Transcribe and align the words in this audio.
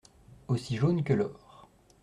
Aussi 0.47 0.77
jaune 0.77 1.03
que 1.03 1.13
l’or. 1.13 1.69